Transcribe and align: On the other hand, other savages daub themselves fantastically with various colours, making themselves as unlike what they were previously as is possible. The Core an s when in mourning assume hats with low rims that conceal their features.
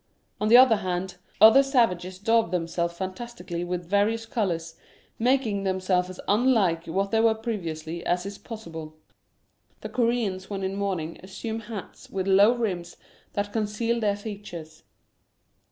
On 0.39 0.47
the 0.47 0.57
other 0.57 0.77
hand, 0.77 1.17
other 1.39 1.61
savages 1.61 2.17
daub 2.17 2.49
themselves 2.49 2.97
fantastically 2.97 3.63
with 3.63 3.87
various 3.87 4.25
colours, 4.25 4.73
making 5.19 5.61
themselves 5.61 6.09
as 6.09 6.19
unlike 6.27 6.87
what 6.87 7.11
they 7.11 7.19
were 7.19 7.35
previously 7.35 8.03
as 8.03 8.25
is 8.25 8.39
possible. 8.39 8.97
The 9.81 9.89
Core 9.89 10.09
an 10.09 10.33
s 10.37 10.49
when 10.49 10.63
in 10.63 10.75
mourning 10.75 11.19
assume 11.21 11.59
hats 11.59 12.09
with 12.09 12.25
low 12.27 12.55
rims 12.55 12.97
that 13.33 13.53
conceal 13.53 13.99
their 13.99 14.17
features. 14.17 14.81